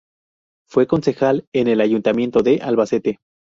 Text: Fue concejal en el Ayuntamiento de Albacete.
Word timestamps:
Fue 0.67 0.87
concejal 0.87 1.45
en 1.53 1.67
el 1.67 1.79
Ayuntamiento 1.79 2.41
de 2.41 2.57
Albacete. 2.63 3.19